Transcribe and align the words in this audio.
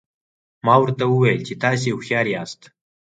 ما 0.65 0.75
ورته 0.81 1.03
وویل 1.07 1.39
چې 1.47 1.53
تاسي 1.63 1.89
هوښیار 1.91 2.27
یاست. 2.33 2.61